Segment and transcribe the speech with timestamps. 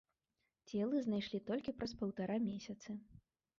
[0.71, 2.89] Целы знайшлі толькі праз паўтара месяцы.